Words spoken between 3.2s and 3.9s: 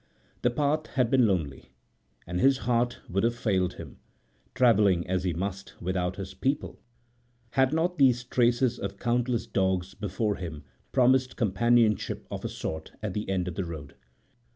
have failed